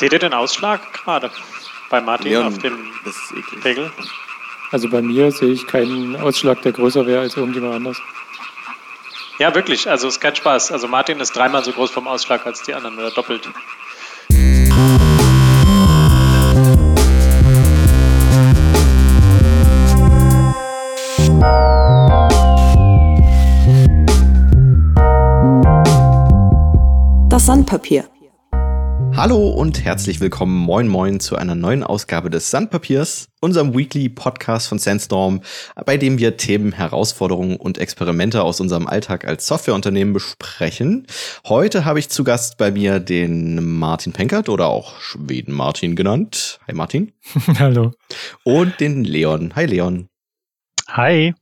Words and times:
Seht 0.00 0.14
ihr 0.14 0.18
den 0.18 0.32
Ausschlag 0.32 0.80
gerade 0.94 1.30
bei 1.90 2.00
Martin 2.00 2.30
Leon, 2.30 2.46
auf 2.46 2.56
dem. 2.56 2.90
Regel? 3.62 3.92
Also 4.70 4.88
bei 4.88 5.02
mir 5.02 5.30
sehe 5.30 5.50
ich 5.50 5.66
keinen 5.66 6.16
Ausschlag, 6.16 6.62
der 6.62 6.72
größer 6.72 7.04
wäre 7.04 7.20
als 7.20 7.36
irgendjemand 7.36 7.74
anders. 7.74 8.00
Ja, 9.38 9.54
wirklich. 9.54 9.90
Also 9.90 10.08
es 10.08 10.14
ist 10.14 10.20
kein 10.22 10.34
Spaß. 10.34 10.72
Also 10.72 10.88
Martin 10.88 11.20
ist 11.20 11.36
dreimal 11.36 11.62
so 11.62 11.72
groß 11.72 11.90
vom 11.90 12.08
Ausschlag 12.08 12.46
als 12.46 12.62
die 12.62 12.72
anderen 12.72 12.96
oder 12.96 13.10
doppelt. 13.10 13.46
Das 27.28 27.44
Sandpapier. 27.44 28.08
Hallo 29.20 29.50
und 29.50 29.84
herzlich 29.84 30.18
willkommen, 30.20 30.56
moin 30.56 30.88
moin, 30.88 31.20
zu 31.20 31.36
einer 31.36 31.54
neuen 31.54 31.84
Ausgabe 31.84 32.30
des 32.30 32.50
Sandpapiers, 32.50 33.28
unserem 33.42 33.76
Weekly 33.76 34.08
Podcast 34.08 34.66
von 34.66 34.78
Sandstorm, 34.78 35.42
bei 35.84 35.98
dem 35.98 36.16
wir 36.16 36.38
Themen, 36.38 36.72
Herausforderungen 36.72 37.56
und 37.56 37.76
Experimente 37.76 38.42
aus 38.42 38.62
unserem 38.62 38.86
Alltag 38.86 39.26
als 39.26 39.46
Softwareunternehmen 39.46 40.14
besprechen. 40.14 41.06
Heute 41.46 41.84
habe 41.84 41.98
ich 41.98 42.08
zu 42.08 42.24
Gast 42.24 42.56
bei 42.56 42.70
mir 42.70 42.98
den 42.98 43.62
Martin 43.78 44.14
Penkert 44.14 44.48
oder 44.48 44.68
auch 44.68 44.98
Schweden 45.02 45.52
Martin 45.52 45.96
genannt. 45.96 46.58
Hi 46.66 46.74
Martin. 46.74 47.12
Hallo. 47.58 47.92
Und 48.44 48.80
den 48.80 49.04
Leon. 49.04 49.52
Hi 49.54 49.66
Leon. 49.66 50.08
Hi. 50.88 51.34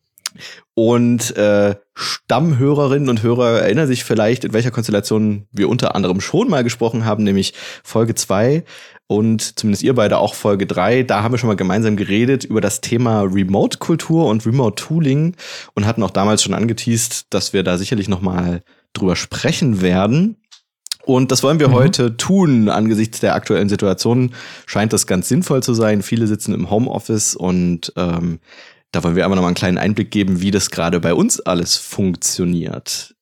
Und 0.74 1.36
äh, 1.36 1.74
Stammhörerinnen 1.94 3.08
und 3.08 3.22
Hörer 3.22 3.60
erinnern 3.62 3.86
sich 3.86 4.04
vielleicht, 4.04 4.44
in 4.44 4.52
welcher 4.52 4.70
Konstellation 4.70 5.46
wir 5.50 5.68
unter 5.68 5.94
anderem 5.94 6.20
schon 6.20 6.48
mal 6.48 6.62
gesprochen 6.64 7.04
haben, 7.04 7.24
nämlich 7.24 7.54
Folge 7.82 8.14
2 8.14 8.64
und 9.08 9.58
zumindest 9.58 9.82
ihr 9.82 9.94
beide 9.94 10.18
auch 10.18 10.34
Folge 10.34 10.66
3. 10.66 11.02
Da 11.02 11.22
haben 11.22 11.32
wir 11.32 11.38
schon 11.38 11.48
mal 11.48 11.56
gemeinsam 11.56 11.96
geredet 11.96 12.44
über 12.44 12.60
das 12.60 12.80
Thema 12.80 13.22
Remote-Kultur 13.22 14.26
und 14.26 14.44
Remote-Tooling 14.46 15.34
und 15.74 15.86
hatten 15.86 16.02
auch 16.02 16.10
damals 16.10 16.42
schon 16.42 16.54
angeteased, 16.54 17.26
dass 17.30 17.52
wir 17.52 17.62
da 17.62 17.78
sicherlich 17.78 18.08
noch 18.08 18.20
mal 18.20 18.62
drüber 18.92 19.16
sprechen 19.16 19.80
werden. 19.80 20.36
Und 21.04 21.32
das 21.32 21.42
wollen 21.42 21.58
wir 21.58 21.68
Mhm. 21.68 21.74
heute 21.74 22.16
tun. 22.18 22.68
Angesichts 22.68 23.20
der 23.20 23.34
aktuellen 23.34 23.70
Situation 23.70 24.34
scheint 24.66 24.92
das 24.92 25.06
ganz 25.06 25.26
sinnvoll 25.28 25.62
zu 25.62 25.72
sein. 25.72 26.02
Viele 26.02 26.26
sitzen 26.26 26.52
im 26.52 26.68
Homeoffice 26.70 27.34
und 27.34 27.94
ähm, 27.96 28.40
da 28.92 29.04
wollen 29.04 29.16
wir 29.16 29.24
aber 29.24 29.34
noch 29.34 29.42
mal 29.42 29.48
einen 29.48 29.54
kleinen 29.54 29.78
Einblick 29.78 30.10
geben, 30.10 30.40
wie 30.40 30.50
das 30.50 30.70
gerade 30.70 31.00
bei 31.00 31.14
uns 31.14 31.40
alles 31.40 31.76
funktioniert. 31.76 33.14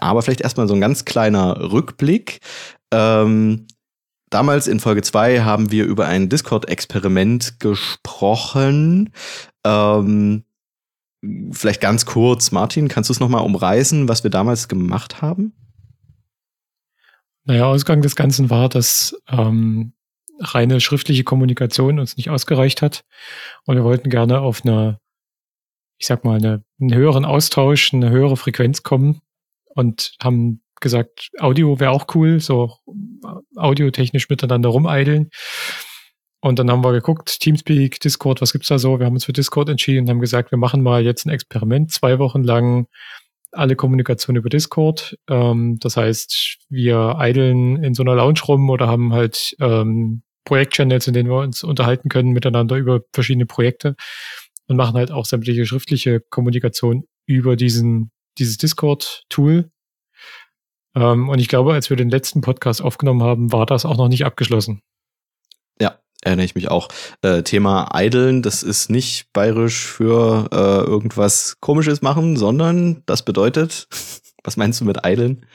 Aber 0.00 0.22
vielleicht 0.22 0.42
erstmal 0.42 0.68
so 0.68 0.74
ein 0.74 0.80
ganz 0.80 1.04
kleiner 1.04 1.72
Rückblick. 1.72 2.40
Ähm, 2.92 3.66
damals 4.28 4.66
in 4.68 4.80
Folge 4.80 5.02
2 5.02 5.40
haben 5.40 5.70
wir 5.70 5.86
über 5.86 6.06
ein 6.06 6.28
Discord-Experiment 6.28 7.60
gesprochen. 7.60 9.10
Ähm, 9.64 10.44
vielleicht 11.52 11.80
ganz 11.80 12.06
kurz, 12.06 12.52
Martin, 12.52 12.88
kannst 12.88 13.08
du 13.08 13.12
es 13.12 13.20
noch 13.20 13.28
mal 13.28 13.40
umreißen, 13.40 14.08
was 14.08 14.22
wir 14.22 14.30
damals 14.30 14.68
gemacht 14.68 15.22
haben? 15.22 15.52
Naja, 17.44 17.64
Ausgang 17.64 18.02
des 18.02 18.16
Ganzen 18.16 18.50
war, 18.50 18.68
dass 18.68 19.16
ähm, 19.28 19.92
reine 20.40 20.80
schriftliche 20.80 21.24
Kommunikation 21.24 21.98
uns 21.98 22.16
nicht 22.16 22.30
ausgereicht 22.30 22.82
hat. 22.82 23.04
Und 23.66 23.76
wir 23.76 23.84
wollten 23.84 24.10
gerne 24.10 24.40
auf 24.40 24.64
eine, 24.64 24.98
ich 25.98 26.06
sag 26.06 26.24
mal, 26.24 26.36
eine, 26.36 26.64
einen 26.80 26.94
höheren 26.94 27.24
Austausch, 27.24 27.92
eine 27.92 28.10
höhere 28.10 28.36
Frequenz 28.36 28.82
kommen 28.82 29.20
und 29.74 30.14
haben 30.22 30.62
gesagt, 30.80 31.30
Audio 31.38 31.78
wäre 31.78 31.90
auch 31.90 32.06
cool, 32.14 32.40
so 32.40 32.74
audiotechnisch 33.54 34.28
miteinander 34.28 34.70
rumeideln. 34.70 35.30
Und 36.42 36.58
dann 36.58 36.70
haben 36.70 36.82
wir 36.82 36.92
geguckt, 36.92 37.40
Teamspeak, 37.40 38.00
Discord, 38.00 38.40
was 38.40 38.52
gibt's 38.52 38.68
da 38.68 38.78
so? 38.78 38.98
Wir 38.98 39.04
haben 39.04 39.12
uns 39.12 39.26
für 39.26 39.34
Discord 39.34 39.68
entschieden 39.68 40.04
und 40.04 40.08
haben 40.08 40.20
gesagt, 40.20 40.50
wir 40.50 40.58
machen 40.58 40.82
mal 40.82 41.04
jetzt 41.04 41.26
ein 41.26 41.30
Experiment, 41.30 41.92
zwei 41.92 42.18
Wochen 42.18 42.42
lang 42.42 42.86
alle 43.52 43.76
Kommunikation 43.76 44.36
über 44.36 44.48
Discord. 44.48 45.18
Ähm, 45.28 45.78
das 45.80 45.96
heißt, 45.96 46.58
wir 46.70 47.18
eideln 47.18 47.82
in 47.82 47.94
so 47.94 48.02
einer 48.02 48.14
Lounge 48.14 48.40
rum 48.46 48.70
oder 48.70 48.86
haben 48.86 49.12
halt 49.12 49.54
ähm, 49.60 50.22
Projektchannels, 50.44 51.06
in 51.06 51.14
denen 51.14 51.30
wir 51.30 51.38
uns 51.38 51.62
unterhalten 51.62 52.08
können 52.08 52.30
miteinander 52.30 52.76
über 52.76 53.00
verschiedene 53.12 53.46
Projekte 53.46 53.94
und 54.66 54.76
machen 54.76 54.96
halt 54.96 55.10
auch 55.10 55.26
sämtliche 55.26 55.66
schriftliche 55.66 56.20
Kommunikation 56.30 57.04
über 57.26 57.56
diesen 57.56 58.10
dieses 58.38 58.56
Discord-Tool. 58.58 59.70
Ähm, 60.96 61.28
und 61.28 61.38
ich 61.38 61.48
glaube, 61.48 61.72
als 61.72 61.90
wir 61.90 61.96
den 61.96 62.10
letzten 62.10 62.40
Podcast 62.40 62.82
aufgenommen 62.82 63.22
haben, 63.22 63.52
war 63.52 63.66
das 63.66 63.84
auch 63.84 63.96
noch 63.96 64.08
nicht 64.08 64.24
abgeschlossen. 64.24 64.82
Ja, 65.80 65.98
erinnere 66.22 66.46
ich 66.46 66.54
mich 66.54 66.68
auch. 66.68 66.88
Äh, 67.22 67.42
Thema 67.42 67.94
Eideln, 67.94 68.42
das 68.42 68.62
ist 68.62 68.90
nicht 68.90 69.32
bayerisch 69.32 69.86
für 69.86 70.48
äh, 70.52 70.88
irgendwas 70.88 71.58
Komisches 71.60 72.02
machen, 72.02 72.36
sondern 72.36 73.02
das 73.06 73.24
bedeutet, 73.24 73.88
was 74.44 74.56
meinst 74.56 74.80
du 74.80 74.84
mit 74.84 75.04
Eideln? 75.04 75.46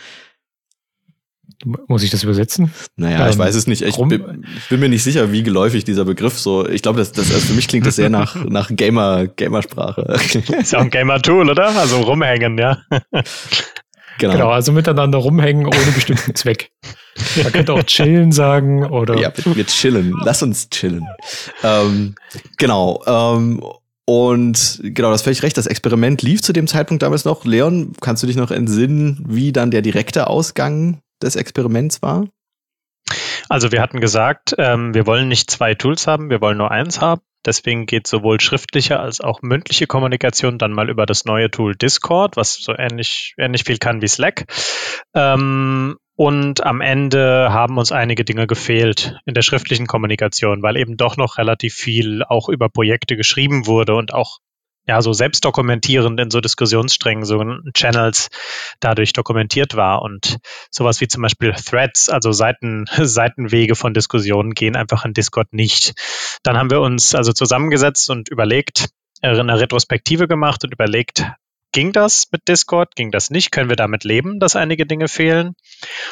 Muss 1.88 2.03
ich 2.03 2.09
das 2.09 2.23
übersetzen? 2.23 2.71
Naja, 2.95 3.27
ich 3.27 3.33
Ähm, 3.33 3.39
weiß 3.39 3.55
es 3.55 3.67
nicht. 3.67 3.81
Ich 3.81 3.97
bin, 3.97 4.45
ich 4.57 4.69
bin 4.69 4.79
mir 4.79 4.89
nicht 4.89 5.03
sicher, 5.03 5.31
wie 5.31 5.43
geläufig 5.43 5.83
dieser 5.83 6.05
Begriff 6.05 6.38
so. 6.38 6.67
Ich 6.67 6.81
glaube, 6.81 6.99
das, 6.99 7.11
das, 7.11 7.33
also 7.33 7.47
für 7.47 7.53
mich 7.53 7.67
klingt 7.67 7.85
das 7.85 7.95
sehr 7.95 8.09
nach, 8.09 8.35
nach 8.49 8.69
Gamer, 8.71 9.27
Gamersprache. 9.27 10.01
Ist 10.59 10.71
ja 10.71 10.79
auch 10.79 10.83
ein 10.83 10.89
Gamer-Tool, 10.91 11.49
oder? 11.49 11.69
Also 11.77 12.01
rumhängen, 12.01 12.57
ja. 12.57 12.79
genau. 14.19 14.33
Genau, 14.33 14.49
also 14.49 14.71
miteinander 14.71 15.17
rumhängen 15.17 15.66
ohne 15.66 15.91
bestimmten 15.93 16.35
Zweck. 16.35 16.71
Man 17.41 17.51
könnte 17.53 17.73
auch 17.73 17.83
chillen 17.83 18.31
sagen 18.31 18.85
oder 18.85 19.17
Ja, 19.17 19.31
wir, 19.35 19.55
wir 19.55 19.66
chillen. 19.67 20.13
Lass 20.23 20.43
uns 20.43 20.69
chillen. 20.69 21.07
Ähm, 21.63 22.16
genau. 22.57 23.01
Ähm, 23.07 23.63
und 24.07 24.81
genau, 24.83 25.11
das 25.11 25.23
völlig 25.23 25.41
recht. 25.41 25.57
Das 25.57 25.66
Experiment 25.66 26.22
lief 26.22 26.41
zu 26.41 26.53
dem 26.53 26.67
Zeitpunkt 26.67 27.01
damals 27.01 27.25
noch. 27.25 27.43
Leon, 27.45 27.93
kannst 28.01 28.22
du 28.22 28.27
dich 28.27 28.35
noch 28.35 28.51
entsinnen, 28.51 29.23
wie 29.27 29.51
dann 29.51 29.72
der 29.72 29.81
direkte 29.81 30.27
Ausgang 30.27 30.99
des 31.25 31.36
Experiments 31.36 32.02
war? 32.02 32.28
Also 33.50 33.72
wir 33.72 33.81
hatten 33.81 34.02
gesagt, 34.02 34.56
ähm, 34.58 34.94
wir 34.94 35.06
wollen 35.06 35.28
nicht 35.28 35.52
zwei 35.52 35.75
Tools 35.75 36.08
haben, 36.08 36.30
wir 36.30 36.41
wollen 36.41 36.58
nur 36.58 36.72
eins 36.72 37.02
haben. 37.02 37.22
Deswegen 37.46 37.86
geht 37.86 38.08
sowohl 38.08 38.41
schriftliche 38.41 39.00
als 39.00 39.22
auch 39.22 39.44
mündliche 39.44 39.85
Kommunikation 39.85 40.58
dann 40.58 40.72
mal 40.72 40.90
über 40.90 41.06
das 41.06 41.25
neue 41.25 41.52
Tool 41.52 41.75
Discord, 41.75 42.38
was 42.38 42.56
so 42.56 42.74
ähnlich, 42.75 43.35
ähnlich 43.38 43.66
viel 43.66 43.78
kann 43.78 44.02
wie 44.02 44.08
Slack. 44.08 44.46
Ähm, 45.14 45.97
und 46.16 46.66
am 46.66 46.81
Ende 46.81 47.50
haben 47.52 47.78
uns 47.78 47.91
einige 47.91 48.24
Dinge 48.24 48.47
gefehlt 48.47 49.18
in 49.25 49.34
der 49.34 49.41
schriftlichen 49.44 49.85
Kommunikation, 49.85 50.64
weil 50.64 50.78
eben 50.78 50.97
doch 50.97 51.18
noch 51.18 51.38
relativ 51.38 51.75
viel 51.75 52.24
auch 52.24 52.50
über 52.50 52.69
Projekte 52.69 53.16
geschrieben 53.16 53.68
wurde 53.68 53.96
und 53.96 54.14
auch 54.14 54.40
ja 54.88 55.01
so 55.01 55.13
selbstdokumentierend 55.13 56.19
in 56.19 56.29
so 56.29 56.41
Diskussionssträngen, 56.41 57.25
so 57.25 57.44
Channels 57.73 58.29
dadurch 58.79 59.13
dokumentiert 59.13 59.75
war. 59.75 60.01
Und 60.01 60.38
sowas 60.69 61.01
wie 61.01 61.07
zum 61.07 61.22
Beispiel 61.23 61.53
Threads, 61.53 62.09
also 62.09 62.31
Seiten, 62.31 62.85
Seitenwege 62.97 63.75
von 63.75 63.94
Diskussionen, 63.94 64.53
gehen 64.53 64.75
einfach 64.75 65.06
in 65.06 65.13
Discord 65.13 65.53
nicht. 65.53 65.94
Dann 66.44 66.57
haben 66.57 66.69
wir 66.69 66.81
uns 66.81 67.16
also 67.16 67.34
zusammengesetzt 67.34 68.09
und 68.09 68.29
überlegt, 68.29 68.90
äh, 69.22 69.29
eine 69.29 69.59
Retrospektive 69.59 70.28
gemacht 70.28 70.63
und 70.63 70.73
überlegt, 70.73 71.25
ging 71.72 71.91
das 71.91 72.28
mit 72.31 72.47
Discord, 72.47 72.96
ging 72.96 73.12
das 73.12 73.29
nicht, 73.29 73.52
können 73.52 73.67
wir 73.67 73.75
damit 73.75 74.06
leben, 74.06 74.40
dass 74.40 74.56
einige 74.56 74.85
Dinge 74.85 75.09
fehlen 75.09 75.56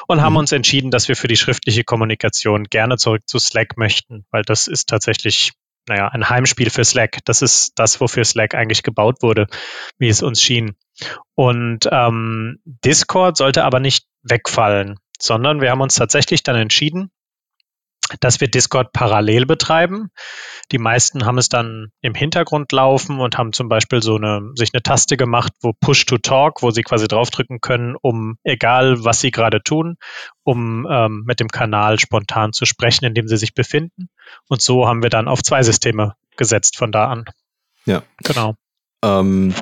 und 0.08 0.22
haben 0.22 0.34
Mhm. 0.34 0.40
uns 0.40 0.52
entschieden, 0.52 0.92
dass 0.92 1.08
wir 1.08 1.16
für 1.16 1.30
die 1.30 1.38
schriftliche 1.38 1.86
Kommunikation 1.86 2.66
gerne 2.66 2.98
zurück 2.98 3.22
zu 3.28 3.40
Slack 3.40 3.78
möchten, 3.78 4.26
weil 4.30 4.42
das 4.44 4.68
ist 4.68 4.90
tatsächlich 4.90 5.54
naja, 5.88 6.08
ein 6.08 6.30
Heimspiel 6.30 6.70
für 6.70 6.84
Slack. 6.84 7.20
Das 7.26 7.42
ist 7.42 7.74
das, 7.76 8.00
wofür 8.00 8.24
Slack 8.24 8.56
eigentlich 8.56 8.84
gebaut 8.84 9.22
wurde, 9.22 9.48
wie 9.98 10.10
es 10.10 10.22
uns 10.22 10.42
schien. 10.42 10.76
Und 11.36 11.88
ähm, 11.92 12.60
Discord 12.66 13.38
sollte 13.38 13.64
aber 13.64 13.80
nicht 13.80 14.06
wegfallen, 14.22 15.00
sondern 15.20 15.62
wir 15.62 15.72
haben 15.72 15.82
uns 15.82 15.96
tatsächlich 15.96 16.44
dann 16.44 16.56
entschieden, 16.56 17.12
dass 18.20 18.42
wir 18.42 18.48
Discord 18.48 18.92
parallel 18.94 19.46
betreiben. 19.46 20.10
Die 20.72 20.78
meisten 20.78 21.26
haben 21.26 21.38
es 21.38 21.50
dann 21.50 21.88
im 22.02 22.14
Hintergrund 22.14 22.72
laufen 22.72 23.20
und 23.20 23.38
haben 23.38 23.54
zum 23.54 23.70
Beispiel 23.70 24.02
so 24.02 24.16
eine, 24.16 24.52
sich 24.56 24.74
eine 24.74 24.84
Taste 24.84 25.18
gemacht, 25.18 25.54
wo 25.62 25.74
Push 25.74 26.06
to 26.06 26.18
Talk, 26.18 26.62
wo 26.62 26.72
sie 26.72 26.84
quasi 26.84 27.08
draufdrücken 27.08 27.62
können, 27.62 27.96
um, 28.02 28.38
egal 28.44 29.04
was 29.04 29.22
sie 29.22 29.32
gerade 29.32 29.62
tun, 29.62 29.98
um 30.44 30.88
ähm, 30.90 31.24
mit 31.26 31.40
dem 31.40 31.50
Kanal 31.50 32.00
spontan 32.00 32.54
zu 32.54 32.66
sprechen, 32.66 33.06
in 33.06 33.14
dem 33.14 33.28
sie 33.28 33.38
sich 33.38 33.54
befinden. 33.54 34.10
Und 34.48 34.62
so 34.62 34.88
haben 34.88 35.04
wir 35.04 35.10
dann 35.10 35.28
auf 35.28 35.44
zwei 35.44 35.64
Systeme 35.64 36.16
gesetzt 36.38 36.78
von 36.78 36.92
da 36.92 37.08
an. 37.08 37.26
Ja. 37.86 38.04
Genau. 38.24 38.56
Ähm, 39.04 39.54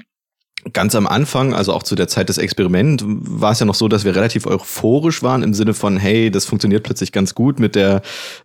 ganz 0.74 0.96
am 0.96 1.08
Anfang, 1.08 1.54
also 1.54 1.74
auch 1.74 1.84
zu 1.84 1.96
der 1.96 2.08
Zeit 2.08 2.30
des 2.30 2.38
Experiments, 2.38 3.04
war 3.08 3.52
es 3.52 3.60
ja 3.60 3.66
noch 3.66 3.76
so, 3.76 3.88
dass 3.88 4.06
wir 4.06 4.16
relativ 4.16 4.46
euphorisch 4.46 5.24
waren 5.24 5.44
im 5.44 5.54
Sinne 5.54 5.74
von, 5.74 5.98
hey, 5.98 6.30
das 6.30 6.46
funktioniert 6.46 6.84
plötzlich 6.84 7.12
ganz 7.12 7.34
gut 7.34 7.60
mit 7.60 7.76
der 7.76 8.02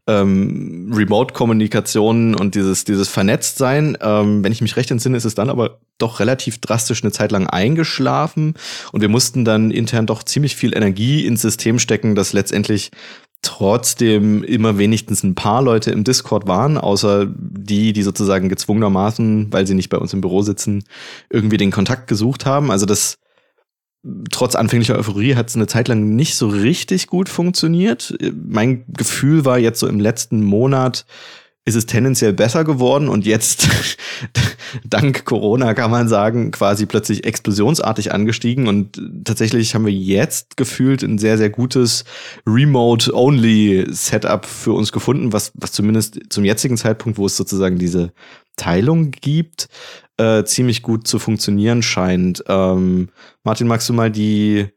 ähm, 0.07 0.93
Remote-Kommunikation 0.95 2.35
und 2.35 2.55
dieses, 2.55 2.85
dieses 2.85 3.09
Vernetztsein. 3.09 3.99
Ähm, 4.01 4.43
wenn 4.43 4.53
ich 4.53 4.63
mich 4.63 4.77
recht 4.77 4.91
entsinne, 4.91 5.17
ist 5.17 5.25
es 5.25 5.35
dann 5.35 5.51
aber 5.51 5.79
doch 5.99 6.21
relativ 6.21 6.59
drastisch 6.59 7.03
eine 7.03 7.13
Zeit 7.13 7.33
lang 7.33 7.47
eingeschlafen 7.47 8.55
und 8.93 9.01
wir 9.01 9.09
mussten 9.09 9.45
dann 9.45 9.71
intern 9.71 10.07
doch 10.07 10.23
ziemlich 10.23 10.57
viel 10.57 10.77
Energie 10.77 11.27
ins 11.27 11.43
System 11.43 11.79
stecken, 11.79 12.15
das 12.15 12.33
letztendlich 12.33 12.91
trotzdem 13.47 14.43
immer 14.43 14.77
wenigstens 14.77 15.23
ein 15.23 15.35
paar 15.35 15.63
Leute 15.63 15.91
im 15.93 16.05
Discord 16.05 16.47
waren, 16.47 16.77
außer 16.77 17.27
die, 17.27 17.93
die 17.93 18.03
sozusagen 18.03 18.49
gezwungenermaßen, 18.49 19.53
weil 19.53 19.67
sie 19.67 19.75
nicht 19.75 19.89
bei 19.89 19.99
uns 19.99 20.13
im 20.13 20.21
Büro 20.21 20.43
sitzen, 20.43 20.85
irgendwie 21.31 21.57
den 21.57 21.71
Kontakt 21.71 22.09
gesucht 22.09 22.45
haben. 22.45 22.71
Also 22.71 22.87
das 22.87 23.19
trotz 24.31 24.55
anfänglicher 24.55 24.97
Euphorie 24.97 25.35
hat 25.35 25.49
es 25.49 25.57
eine 25.57 25.67
Zeit 25.67 25.89
lang 25.89 26.17
nicht 26.17 26.37
so 26.37 26.49
richtig 26.49 27.07
gut 27.07 27.29
funktioniert. 27.29 28.17
Mein 28.35 28.85
Gefühl 28.89 29.45
war 29.45 29.59
jetzt 29.59 29.81
so 29.81 29.87
im 29.87 30.01
letzten 30.01 30.45
Monat, 30.45 31.07
ist 31.67 31.75
es 31.75 31.85
tendenziell 31.85 32.33
besser 32.33 32.65
geworden 32.65 33.09
und 33.09 33.27
jetzt, 33.27 33.69
dank 34.89 35.25
Corona 35.25 35.75
kann 35.75 35.91
man 35.91 36.09
sagen, 36.09 36.53
quasi 36.53 36.87
plötzlich 36.87 37.27
explosionsartig 37.27 38.13
angestiegen 38.13 38.69
und 38.69 39.03
tatsächlich 39.25 39.75
haben 39.75 39.85
wir 39.85 39.93
jetzt 39.93 40.57
gefühlt 40.57 41.03
ein 41.03 41.19
sehr, 41.19 41.37
sehr 41.37 41.51
gutes 41.51 42.05
Remote-Only-Setup 42.47 44.47
für 44.47 44.73
uns 44.73 44.93
gefunden, 44.93 45.33
was, 45.33 45.51
was 45.55 45.73
zumindest 45.73 46.21
zum 46.31 46.45
jetzigen 46.45 46.77
Zeitpunkt, 46.77 47.19
wo 47.19 47.27
es 47.27 47.37
sozusagen 47.37 47.79
diese 47.79 48.13
Teilung 48.55 49.11
gibt, 49.11 49.69
äh, 50.19 50.45
ziemlich 50.45 50.83
gut 50.83 51.09
zu 51.09 51.19
funktionieren 51.19 51.83
scheint. 51.83 52.45
Ähm, 52.47 53.09
Martin, 53.43 53.67
magst 53.67 53.89
du 53.89 53.93
mal 53.93 54.13
die, 54.13 54.69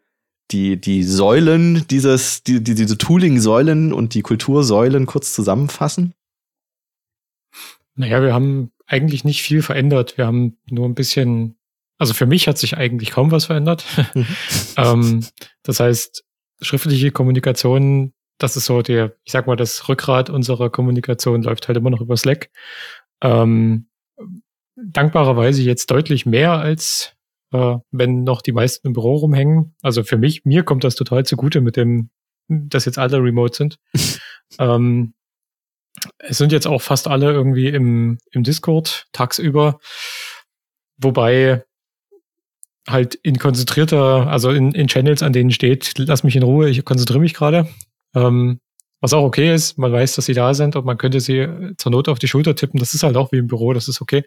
die, 0.50 0.82
die 0.82 1.04
Säulen 1.04 1.86
dieses, 1.92 2.44
die, 2.44 2.64
die, 2.64 2.74
diese 2.74 2.98
Tooling-Säulen 2.98 3.94
und 3.94 4.16
die 4.16 4.24
Kultursäulen 4.24 5.06
kurz 5.06 5.34
zusammenfassen? 5.34 6.16
Naja, 8.00 8.22
wir 8.22 8.34
haben 8.34 8.72
eigentlich 8.88 9.26
nicht 9.26 9.42
viel 9.42 9.62
verändert. 9.62 10.18
Wir 10.18 10.26
haben 10.26 10.58
nur 10.70 10.88
ein 10.88 10.96
bisschen, 10.96 11.58
also 11.98 12.14
für 12.14 12.26
mich 12.26 12.48
hat 12.48 12.58
sich 12.58 12.78
eigentlich 12.78 13.12
kaum 13.12 13.32
was 13.32 13.46
verändert. 13.46 13.86
Mhm. 14.16 14.26
ähm, 14.78 15.26
das 15.64 15.82
heißt, 15.82 16.24
schriftliche 16.62 17.12
Kommunikation, 17.12 18.14
das 18.38 18.56
ist 18.56 18.66
so 18.66 18.82
der, 18.82 19.18
ich 19.26 19.34
sag 19.34 19.48
mal, 19.48 19.58
das 19.58 19.90
Rückgrat 19.90 20.30
unserer 20.30 20.70
Kommunikation 20.70 21.44
läuft 21.44 21.68
halt 21.68 21.78
immer 21.78 21.90
noch 21.90 22.00
über 22.00 22.16
Slack. 22.16 22.50
Ähm, 23.22 23.90
dankbarerweise 24.78 25.62
jetzt 25.62 25.92
deutlich 25.92 26.26
mehr 26.26 26.54
als 26.54 27.18
äh, 27.52 27.78
wenn 27.92 28.24
noch 28.24 28.42
die 28.42 28.54
meisten 28.54 28.88
im 28.88 28.94
Büro 28.94 29.16
rumhängen. 29.16 29.76
Also 29.82 30.04
für 30.04 30.18
mich, 30.18 30.46
mir 30.46 30.64
kommt 30.64 30.86
das 30.86 30.96
total 30.96 31.26
zugute 31.26 31.60
mit 31.60 31.76
dem, 31.76 32.12
dass 32.48 32.86
jetzt 32.86 32.98
alle 32.98 33.18
remote 33.18 33.58
sind. 33.58 33.78
ähm, 34.60 35.14
es 36.20 36.38
sind 36.38 36.52
jetzt 36.52 36.68
auch 36.68 36.82
fast 36.82 37.08
alle 37.08 37.32
irgendwie 37.32 37.68
im, 37.68 38.18
im 38.32 38.44
Discord 38.44 39.08
tagsüber, 39.12 39.80
wobei 40.98 41.64
halt 42.88 43.16
in 43.16 43.38
konzentrierter, 43.38 44.28
also 44.28 44.50
in, 44.50 44.72
in 44.74 44.88
Channels, 44.88 45.24
an 45.24 45.34
denen 45.34 45.52
steht, 45.52 45.94
lass 45.98 46.24
mich 46.24 46.36
in 46.36 46.44
Ruhe, 46.44 46.70
ich 46.70 46.84
konzentriere 46.86 47.20
mich 47.20 47.34
gerade. 47.34 47.68
Ähm, 48.16 48.60
was 49.02 49.14
auch 49.14 49.24
okay 49.24 49.54
ist, 49.54 49.78
man 49.78 49.92
weiß, 49.92 50.16
dass 50.16 50.26
sie 50.26 50.34
da 50.34 50.54
sind 50.54 50.76
und 50.76 50.86
man 50.86 50.98
könnte 50.98 51.22
sie 51.22 51.48
zur 51.78 51.92
Not 51.92 52.10
auf 52.10 52.20
die 52.20 52.28
Schulter 52.28 52.56
tippen. 52.56 52.80
Das 52.80 52.94
ist 52.94 53.04
halt 53.04 53.16
auch 53.16 53.32
wie 53.32 53.38
im 53.38 53.48
Büro, 53.48 53.74
das 53.74 53.88
ist 53.88 54.02
okay. 54.02 54.24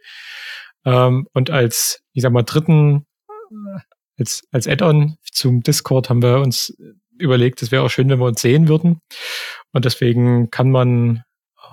Ähm, 0.84 1.26
und 1.32 1.50
als, 1.50 2.02
ich 2.12 2.22
sag 2.22 2.32
mal, 2.32 2.42
dritten, 2.42 3.04
als, 4.18 4.42
als 4.50 4.66
Add-on 4.66 5.16
zum 5.30 5.62
Discord 5.62 6.08
haben 6.08 6.22
wir 6.22 6.38
uns 6.38 6.74
überlegt, 7.18 7.62
es 7.62 7.70
wäre 7.70 7.82
auch 7.82 7.90
schön, 7.90 8.08
wenn 8.08 8.18
wir 8.18 8.26
uns 8.26 8.40
sehen 8.40 8.68
würden. 8.68 9.00
Und 9.72 9.84
deswegen 9.84 10.50
kann 10.50 10.70
man 10.70 11.22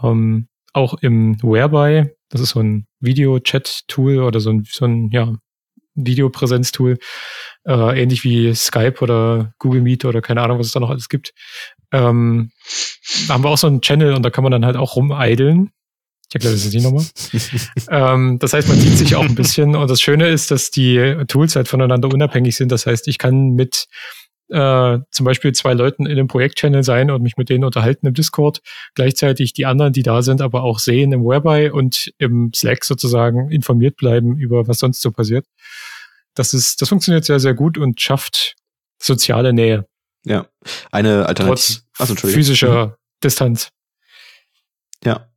ähm, 0.04 0.48
auch 0.74 0.96
im 0.96 1.42
Whereby, 1.42 2.12
das 2.30 2.42
ist 2.42 2.50
so 2.50 2.60
ein 2.60 2.86
Video-Chat-Tool 3.00 4.20
oder 4.20 4.40
so 4.40 4.52
ein, 4.52 4.66
so 4.70 4.86
ein 4.86 5.10
ja, 5.12 5.34
Videopräsenz-Tool, 5.96 6.98
äh, 7.66 8.02
ähnlich 8.02 8.24
wie 8.24 8.54
Skype 8.54 9.02
oder 9.02 9.54
Google 9.60 9.82
Meet 9.82 10.06
oder 10.06 10.22
keine 10.22 10.42
Ahnung, 10.42 10.60
was 10.60 10.68
es 10.68 10.72
da 10.72 10.80
noch 10.80 10.90
alles 10.90 11.10
gibt. 11.10 11.34
Ähm, 11.92 12.52
da 13.28 13.34
haben 13.34 13.44
wir 13.44 13.50
auch 13.50 13.58
so 13.58 13.68
einen 13.68 13.82
Channel 13.82 14.14
und 14.14 14.24
da 14.24 14.30
kann 14.30 14.44
man 14.44 14.52
dann 14.52 14.66
halt 14.66 14.78
auch 14.78 14.96
rumeideln. 14.96 15.72
Ich 16.30 16.36
erkläre 16.36 16.54
das 16.54 16.64
jetzt 16.64 16.76
nicht 16.76 16.84
nochmal. 16.84 17.06
ähm, 17.90 18.38
das 18.38 18.54
heißt, 18.54 18.68
man 18.68 18.78
sieht 18.78 18.98
sich 18.98 19.16
auch 19.16 19.24
ein 19.24 19.34
bisschen 19.34 19.76
und 19.76 19.90
das 19.90 20.00
Schöne 20.00 20.28
ist, 20.28 20.52
dass 20.52 20.70
die 20.70 21.16
Tools 21.28 21.56
halt 21.56 21.68
voneinander 21.68 22.08
unabhängig 22.08 22.56
sind. 22.56 22.72
Das 22.72 22.86
heißt, 22.86 23.08
ich 23.08 23.18
kann 23.18 23.56
mit 23.56 23.88
äh, 24.50 25.00
zum 25.12 25.26
Beispiel 25.26 25.52
zwei 25.54 25.74
Leuten 25.74 26.06
in 26.06 26.14
einem 26.14 26.28
Projektchannel 26.28 26.84
sein 26.84 27.12
und 27.12 27.22
mich 27.22 27.38
mit 27.38 27.50
denen 27.50 27.64
unterhalten 27.64 28.08
im 28.08 28.14
Discord, 28.14 28.62
gleichzeitig 28.96 29.54
die 29.54 29.66
anderen, 29.66 29.94
die 29.94 30.04
da 30.04 30.22
sind, 30.22 30.42
aber 30.42 30.64
auch 30.64 30.80
sehen 30.80 31.12
im 31.12 31.24
Whereby 31.24 31.70
und 31.70 32.12
im 32.18 32.52
Slack 32.54 32.84
sozusagen 32.84 33.52
informiert 33.52 33.96
bleiben 33.96 34.38
über 34.38 34.68
was 34.68 34.80
sonst 34.80 35.02
so 35.02 35.12
passiert. 35.12 35.46
Das 36.36 36.54
ist, 36.54 36.82
das 36.82 36.90
funktioniert 36.90 37.26
sehr, 37.26 37.40
sehr 37.40 37.54
gut 37.54 37.78
und 37.78 38.00
schafft 38.02 38.56
soziale 38.98 39.54
Nähe. 39.54 39.86
Ja, 40.26 40.48
eine 40.92 41.26
Alternative. 41.26 41.82
Trotz 41.96 42.22
physischer 42.22 42.88
mhm. 42.88 42.94
Distanz. 43.24 43.70
Ja, 45.04 45.30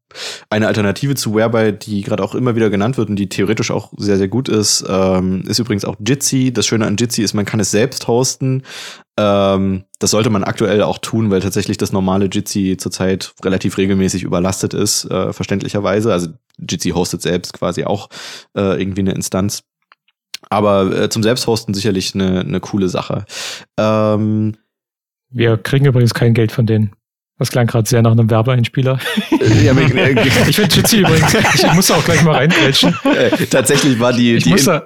eine 0.51 0.67
Alternative 0.67 1.15
zu 1.15 1.35
Whereby, 1.35 1.73
die 1.73 2.03
gerade 2.03 2.23
auch 2.23 2.35
immer 2.35 2.57
wieder 2.57 2.71
genannt 2.71 2.99
wird 2.99 3.09
und 3.09 3.17
die 3.17 3.29
theoretisch 3.29 3.71
auch 3.71 3.93
sehr, 3.97 4.19
sehr 4.19 4.29
gut 4.29 4.49
ist, 4.49 4.85
ähm, 4.89 5.43
ist 5.47 5.59
übrigens 5.59 5.85
auch 5.85 5.97
Jitsi. 6.05 6.53
Das 6.53 6.67
Schöne 6.67 6.87
an 6.87 6.97
Jitsi 6.97 7.23
ist, 7.23 7.35
man 7.35 7.45
kann 7.45 7.61
es 7.61 7.71
selbst 7.71 8.09
hosten. 8.09 8.63
Ähm, 9.19 9.85
das 9.99 10.11
sollte 10.11 10.31
man 10.31 10.43
aktuell 10.43 10.83
auch 10.83 10.99
tun, 10.99 11.31
weil 11.31 11.41
tatsächlich 11.41 11.77
das 11.77 11.93
normale 11.93 12.27
Jitsi 12.27 12.77
zurzeit 12.79 13.35
relativ 13.45 13.77
regelmäßig 13.77 14.23
überlastet 14.23 14.75
ist, 14.75 15.05
äh, 15.05 15.33
verständlicherweise. 15.33 16.13
Also 16.13 16.29
Jitsi 16.59 16.91
hostet 16.91 17.23
selbst 17.23 17.53
quasi 17.53 17.85
auch 17.85 18.09
äh, 18.57 18.81
irgendwie 18.81 19.03
eine 19.03 19.13
Instanz. 19.13 19.65
Aber 20.49 20.97
äh, 20.97 21.09
zum 21.09 21.23
Selbsthosten 21.23 21.75
sicherlich 21.75 22.15
eine, 22.15 22.41
eine 22.41 22.61
coole 22.61 22.89
Sache. 22.89 23.25
Ähm, 23.79 24.57
Wir 25.31 25.57
kriegen 25.59 25.87
übrigens 25.87 26.15
kein 26.15 26.35
Geld 26.35 26.53
von 26.53 26.67
denen. 26.67 26.93
Das 27.39 27.51
klang 27.51 27.67
gerade 27.67 27.89
sehr 27.89 28.03
nach 28.03 28.13
einem 28.13 28.31
Werbeeinspieler. 28.31 28.99
Ja, 29.63 29.73
ich 30.47 30.57
finde 30.57 30.75
Jitsi 30.75 31.01
übrigens, 31.01 31.35
ich 31.35 31.73
muss 31.73 31.91
auch 31.91 32.05
gleich 32.05 32.23
mal 32.23 32.37
reingrätschen. 32.37 32.95
Äh, 33.05 33.47
tatsächlich 33.47 33.99
war 33.99 34.13
die, 34.13 34.37
ich 34.37 34.45
die 34.45 34.51
muss 34.51 34.65
da, 34.65 34.85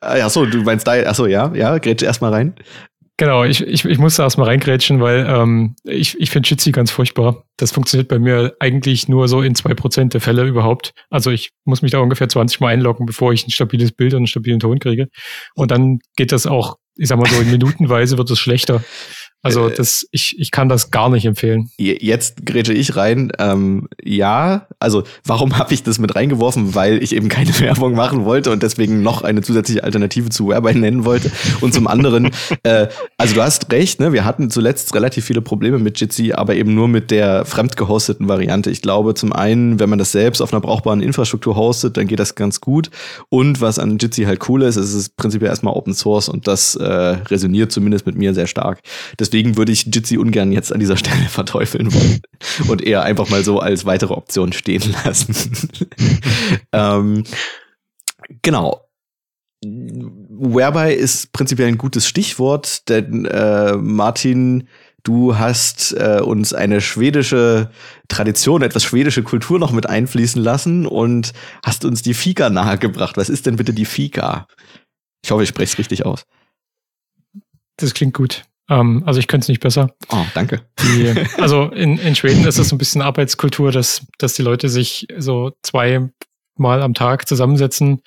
achso, 0.00 0.46
du 0.46 0.62
meinst 0.62 0.86
da, 0.86 0.92
achso, 0.92 1.26
ja, 1.26 1.52
ja, 1.54 1.78
grätsch 1.78 2.02
erstmal 2.02 2.32
rein. 2.32 2.54
Genau, 3.18 3.44
ich, 3.44 3.62
ich, 3.62 3.86
ich 3.86 3.98
musste 3.98 4.22
erstmal 4.22 4.48
reingrätschen, 4.48 5.00
weil 5.00 5.26
ähm, 5.26 5.74
ich, 5.84 6.20
ich 6.20 6.28
finde 6.28 6.50
Jitsi 6.50 6.70
ganz 6.70 6.90
furchtbar. 6.90 7.44
Das 7.56 7.72
funktioniert 7.72 8.08
bei 8.08 8.18
mir 8.18 8.54
eigentlich 8.60 9.08
nur 9.08 9.26
so 9.26 9.40
in 9.40 9.54
zwei 9.54 9.72
Prozent 9.72 10.12
der 10.12 10.20
Fälle 10.20 10.44
überhaupt. 10.44 10.92
Also 11.08 11.30
ich 11.30 11.52
muss 11.64 11.80
mich 11.80 11.92
da 11.92 12.00
ungefähr 12.00 12.28
20 12.28 12.60
Mal 12.60 12.68
einloggen, 12.68 13.06
bevor 13.06 13.32
ich 13.32 13.46
ein 13.46 13.50
stabiles 13.50 13.92
Bild 13.92 14.12
und 14.12 14.18
einen 14.18 14.26
stabilen 14.26 14.60
Ton 14.60 14.78
kriege. 14.80 15.08
Und 15.54 15.70
dann 15.70 16.00
geht 16.16 16.30
das 16.30 16.46
auch, 16.46 16.76
ich 16.94 17.08
sag 17.08 17.18
mal 17.18 17.30
so, 17.30 17.40
in 17.40 17.50
Minutenweise 17.50 18.18
wird 18.18 18.30
es 18.30 18.38
schlechter. 18.38 18.84
Also 19.46 19.68
äh, 19.68 19.74
das, 19.74 20.06
ich, 20.10 20.36
ich 20.38 20.50
kann 20.50 20.68
das 20.68 20.90
gar 20.90 21.08
nicht 21.08 21.24
empfehlen. 21.24 21.70
Jetzt 21.78 22.44
grätsche 22.44 22.72
ich 22.72 22.96
rein. 22.96 23.30
Ähm, 23.38 23.88
ja, 24.02 24.66
also 24.80 25.04
warum 25.24 25.58
habe 25.58 25.72
ich 25.72 25.82
das 25.84 25.98
mit 25.98 26.16
reingeworfen? 26.16 26.74
Weil 26.74 27.02
ich 27.02 27.14
eben 27.14 27.28
keine 27.28 27.50
Werbung 27.60 27.94
machen 27.94 28.24
wollte 28.24 28.50
und 28.50 28.62
deswegen 28.62 29.02
noch 29.02 29.22
eine 29.22 29.42
zusätzliche 29.42 29.84
Alternative 29.84 30.30
zu 30.30 30.48
Whereby 30.48 30.74
nennen 30.74 31.04
wollte. 31.04 31.30
Und 31.60 31.72
zum 31.72 31.86
anderen, 31.86 32.30
äh, 32.64 32.88
also 33.18 33.34
du 33.36 33.42
hast 33.42 33.70
recht, 33.72 34.00
ne? 34.00 34.12
wir 34.12 34.24
hatten 34.24 34.50
zuletzt 34.50 34.94
relativ 34.94 35.24
viele 35.24 35.42
Probleme 35.42 35.78
mit 35.78 36.00
Jitsi, 36.00 36.32
aber 36.32 36.56
eben 36.56 36.74
nur 36.74 36.88
mit 36.88 37.10
der 37.12 37.44
fremdgehosteten 37.44 38.28
Variante. 38.28 38.70
Ich 38.70 38.82
glaube, 38.82 39.14
zum 39.14 39.32
einen, 39.32 39.78
wenn 39.78 39.88
man 39.88 39.98
das 39.98 40.10
selbst 40.10 40.40
auf 40.40 40.52
einer 40.52 40.60
brauchbaren 40.60 41.00
Infrastruktur 41.00 41.54
hostet, 41.54 41.96
dann 41.96 42.08
geht 42.08 42.18
das 42.18 42.34
ganz 42.34 42.60
gut. 42.60 42.90
Und 43.28 43.60
was 43.60 43.78
an 43.78 43.98
Jitsi 43.98 44.24
halt 44.24 44.48
cool 44.48 44.62
ist, 44.62 44.76
ist 44.76 44.86
es 44.86 44.94
ist 44.94 45.16
prinzipiell 45.16 45.50
erstmal 45.50 45.74
Open 45.74 45.94
Source 45.94 46.28
und 46.28 46.48
das 46.48 46.74
äh, 46.74 46.84
resoniert 46.84 47.70
zumindest 47.70 48.06
mit 48.06 48.16
mir 48.16 48.34
sehr 48.34 48.46
stark. 48.48 48.80
Deswegen 49.20 49.25
Deswegen 49.26 49.56
würde 49.56 49.72
ich 49.72 49.86
Jitsi 49.86 50.18
ungern 50.18 50.52
jetzt 50.52 50.72
an 50.72 50.78
dieser 50.78 50.96
Stelle 50.96 51.24
verteufeln 51.28 51.92
wollen 51.92 52.20
und 52.68 52.82
eher 52.82 53.02
einfach 53.02 53.28
mal 53.28 53.42
so 53.42 53.58
als 53.58 53.84
weitere 53.84 54.14
Option 54.14 54.52
stehen 54.52 54.94
lassen. 55.04 55.34
ähm, 56.72 57.24
genau. 58.42 58.82
Whereby 59.64 60.94
ist 60.94 61.32
prinzipiell 61.32 61.66
ein 61.66 61.78
gutes 61.78 62.06
Stichwort, 62.06 62.88
denn 62.88 63.24
äh, 63.24 63.72
Martin, 63.76 64.68
du 65.02 65.36
hast 65.36 65.92
äh, 65.94 66.20
uns 66.20 66.52
eine 66.54 66.80
schwedische 66.80 67.72
Tradition, 68.06 68.62
etwas 68.62 68.84
schwedische 68.84 69.24
Kultur 69.24 69.58
noch 69.58 69.72
mit 69.72 69.88
einfließen 69.88 70.40
lassen 70.40 70.86
und 70.86 71.32
hast 71.64 71.84
uns 71.84 72.02
die 72.02 72.14
Fika 72.14 72.48
nahegebracht. 72.48 73.16
Was 73.16 73.28
ist 73.28 73.46
denn 73.46 73.56
bitte 73.56 73.72
die 73.72 73.86
Fika? 73.86 74.46
Ich 75.24 75.32
hoffe, 75.32 75.42
ich 75.42 75.48
spreche 75.48 75.72
es 75.72 75.78
richtig 75.78 76.06
aus. 76.06 76.26
Das 77.76 77.92
klingt 77.92 78.14
gut. 78.14 78.44
Ähm, 78.68 79.02
also 79.06 79.20
ich 79.20 79.28
könnte 79.28 79.44
es 79.44 79.48
nicht 79.48 79.60
besser. 79.60 79.94
Oh, 80.10 80.24
danke. 80.34 80.62
Die, 80.80 81.14
also 81.40 81.64
in, 81.70 81.98
in 81.98 82.14
Schweden 82.14 82.44
ist 82.46 82.58
es 82.58 82.68
so 82.68 82.74
ein 82.74 82.78
bisschen 82.78 83.02
Arbeitskultur, 83.02 83.72
dass, 83.72 84.06
dass 84.18 84.34
die 84.34 84.42
Leute 84.42 84.68
sich 84.68 85.06
so 85.16 85.52
zwei 85.62 86.10
Mal 86.58 86.80
am 86.80 86.94
Tag 86.94 87.28
zusammensetzen, 87.28 88.00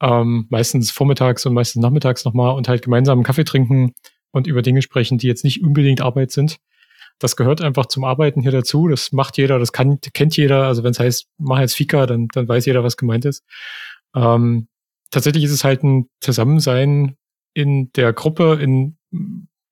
ähm, 0.00 0.46
meistens 0.48 0.90
vormittags 0.90 1.44
und 1.44 1.52
meistens 1.52 1.82
nachmittags 1.82 2.24
nochmal 2.24 2.56
und 2.56 2.66
halt 2.66 2.82
gemeinsam 2.82 3.18
einen 3.18 3.24
Kaffee 3.24 3.44
trinken 3.44 3.92
und 4.30 4.46
über 4.46 4.62
Dinge 4.62 4.80
sprechen, 4.80 5.18
die 5.18 5.26
jetzt 5.26 5.44
nicht 5.44 5.62
unbedingt 5.62 6.00
Arbeit 6.00 6.30
sind. 6.30 6.56
Das 7.18 7.36
gehört 7.36 7.60
einfach 7.60 7.86
zum 7.86 8.04
Arbeiten 8.04 8.40
hier 8.40 8.52
dazu. 8.52 8.88
Das 8.88 9.12
macht 9.12 9.36
jeder, 9.36 9.58
das 9.58 9.72
kann, 9.72 10.00
kennt 10.14 10.34
jeder. 10.38 10.64
Also 10.64 10.82
wenn 10.82 10.92
es 10.92 10.98
heißt, 10.98 11.26
mach 11.36 11.60
jetzt 11.60 11.76
Fika, 11.76 12.06
dann, 12.06 12.28
dann 12.32 12.48
weiß 12.48 12.64
jeder, 12.64 12.82
was 12.82 12.96
gemeint 12.96 13.26
ist. 13.26 13.44
Ähm, 14.16 14.68
tatsächlich 15.10 15.44
ist 15.44 15.52
es 15.52 15.62
halt 15.62 15.82
ein 15.82 16.08
Zusammensein 16.20 17.16
in 17.52 17.92
der 17.92 18.14
Gruppe, 18.14 18.58
in 18.62 18.96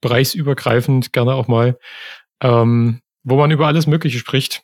bereichsübergreifend 0.01 1.13
gerne 1.13 1.35
auch 1.35 1.49
mal. 1.49 1.79
Ähm, 2.41 3.01
wo 3.25 3.37
man 3.37 3.51
über 3.51 3.67
alles 3.67 3.87
Mögliche 3.87 4.19
spricht 4.19 4.63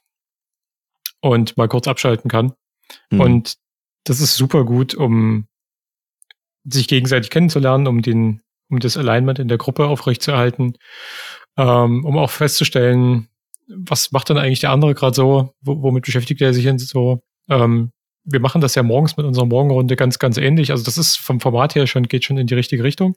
und 1.20 1.56
mal 1.56 1.68
kurz 1.68 1.86
abschalten 1.86 2.30
kann. 2.30 2.52
Mhm. 3.10 3.20
Und 3.20 3.54
das 4.04 4.20
ist 4.20 4.36
super 4.36 4.64
gut, 4.64 4.94
um 4.94 5.46
sich 6.64 6.88
gegenseitig 6.88 7.30
kennenzulernen, 7.30 7.86
um 7.86 8.02
den, 8.02 8.42
um 8.70 8.78
das 8.78 8.96
Alignment 8.96 9.38
in 9.38 9.48
der 9.48 9.58
Gruppe 9.58 9.86
aufrechtzuerhalten, 9.86 10.76
ähm, 11.56 12.04
um 12.04 12.18
auch 12.18 12.30
festzustellen, 12.30 13.28
was 13.68 14.12
macht 14.12 14.30
dann 14.30 14.38
eigentlich 14.38 14.60
der 14.60 14.70
andere 14.70 14.94
gerade 14.94 15.14
so, 15.14 15.54
wo, 15.60 15.82
womit 15.82 16.04
beschäftigt 16.04 16.40
er 16.40 16.54
sich 16.54 16.64
denn 16.64 16.78
so. 16.78 17.22
Ähm, 17.48 17.90
wir 18.24 18.40
machen 18.40 18.62
das 18.62 18.74
ja 18.74 18.82
morgens 18.82 19.16
mit 19.18 19.26
unserer 19.26 19.46
Morgenrunde 19.46 19.96
ganz, 19.96 20.18
ganz 20.18 20.38
ähnlich. 20.38 20.70
Also 20.70 20.84
das 20.84 20.96
ist 20.96 21.16
vom 21.16 21.40
Format 21.40 21.74
her 21.74 21.86
schon, 21.86 22.08
geht 22.08 22.24
schon 22.24 22.38
in 22.38 22.46
die 22.46 22.54
richtige 22.54 22.82
Richtung 22.82 23.16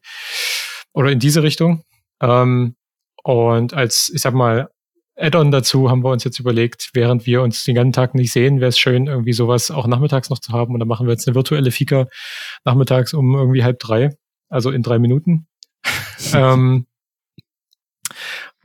oder 0.94 1.12
in 1.12 1.20
diese 1.20 1.44
Richtung. 1.44 1.84
Ähm, 2.22 2.76
und 3.24 3.74
als, 3.74 4.12
ich 4.14 4.22
sag 4.22 4.34
mal, 4.34 4.70
Add-on 5.18 5.52
dazu 5.52 5.90
haben 5.90 6.04
wir 6.04 6.12
uns 6.12 6.24
jetzt 6.24 6.40
überlegt, 6.40 6.92
während 6.94 7.26
wir 7.26 7.42
uns 7.42 7.64
den 7.64 7.76
ganzen 7.76 7.94
Tag 7.94 8.14
nicht 8.14 8.32
sehen, 8.32 8.60
wäre 8.60 8.70
es 8.70 8.78
schön, 8.78 9.08
irgendwie 9.08 9.34
sowas 9.34 9.72
auch 9.72 9.88
nachmittags 9.88 10.30
noch 10.30 10.40
zu 10.40 10.54
haben. 10.54 10.74
Und 10.74 10.80
dann 10.80 10.88
machen 10.88 11.08
wir 11.08 11.14
jetzt 11.14 11.28
eine 11.28 11.36
virtuelle 11.36 11.72
Fika 11.72 12.08
nachmittags 12.66 13.14
um 13.14 13.34
irgendwie 13.36 13.64
halb 13.64 13.80
drei, 13.80 14.16
also 14.48 14.70
in 14.70 14.84
drei 14.84 15.00
Minuten. 15.00 15.48
ähm, 16.34 16.86